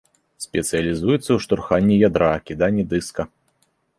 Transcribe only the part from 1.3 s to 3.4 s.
ў штурханні ядра, кіданні дыска.